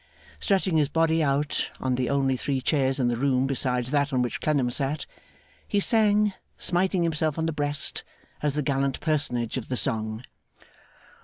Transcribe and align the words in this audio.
Stretching 0.39 0.77
his 0.77 0.89
body 0.89 1.21
out 1.21 1.69
on 1.79 1.93
the 1.93 2.09
only 2.09 2.35
three 2.35 2.59
chairs 2.59 2.99
in 2.99 3.07
the 3.07 3.15
room 3.15 3.45
besides 3.45 3.91
that 3.91 4.11
on 4.11 4.23
which 4.23 4.41
Clennam 4.41 4.71
sat, 4.71 5.05
he 5.67 5.79
sang, 5.79 6.33
smiting 6.57 7.03
himself 7.03 7.37
on 7.37 7.45
the 7.45 7.53
breast 7.53 8.03
as 8.41 8.55
the 8.55 8.63
gallant 8.63 8.99
personage 8.99 9.57
of 9.57 9.67
the 9.67 9.77
song. 9.77 10.23